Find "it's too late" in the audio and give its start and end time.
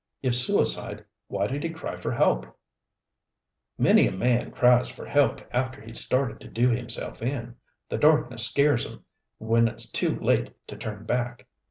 9.67-10.55